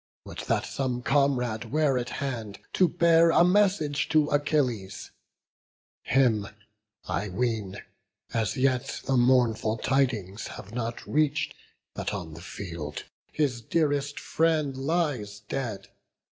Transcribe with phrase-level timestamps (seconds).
[0.25, 5.11] Would that some comrade were at hand, to bear A message to Achilles;
[6.01, 6.47] him,
[7.05, 7.77] I ween,
[8.33, 11.53] As yet the mournful tidings have not reach'd,
[11.93, 15.87] That on the field his dearest friend lies dead.